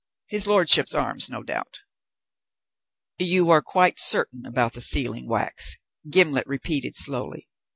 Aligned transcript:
His 0.25 0.47
lordship's 0.47 0.95
arms, 0.95 1.29
no 1.29 1.43
doubt" 1.43 1.81
"You 3.19 3.51
are 3.51 3.61
quite 3.61 3.99
certain 3.99 4.47
about 4.47 4.73
the 4.73 4.81
sealing 4.81 5.27
wax?" 5.29 5.75
Gimblet 6.09 6.47
repeated 6.47 6.95
slowly. 6.95 7.45